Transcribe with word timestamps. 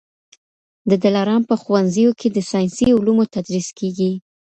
د 0.89 0.91
دلارام 1.03 1.41
په 1.49 1.55
ښوونځیو 1.61 2.11
کي 2.19 2.27
د 2.31 2.37
ساینسي 2.51 2.87
علومو 2.97 3.23
تدریس 3.33 3.67
کېږي. 3.79 4.11